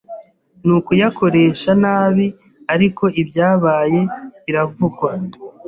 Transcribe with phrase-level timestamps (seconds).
[0.65, 2.27] nukuyakoresha nabi
[2.73, 4.01] ariko ibyabaye
[4.45, 5.09] biravugwa